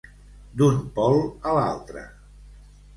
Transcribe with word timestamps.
D'un 0.61 0.79
pol 0.97 1.21
a 1.51 1.55
l'altre. 1.59 2.07